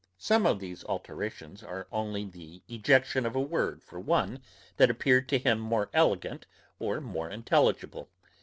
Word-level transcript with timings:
Some 0.17 0.47
of 0.47 0.57
these 0.59 0.83
alterations 0.85 1.61
are 1.61 1.87
only 1.91 2.25
the 2.25 2.63
ejection 2.67 3.23
of 3.23 3.35
a 3.35 3.39
word 3.39 3.83
for 3.83 3.99
one 3.99 4.41
that 4.77 4.89
appeared 4.89 5.29
to 5.29 5.37
him 5.37 5.59
more 5.59 5.91
elegant 5.93 6.47
or 6.79 6.99
more 7.01 7.29
intelligible. 7.29 8.09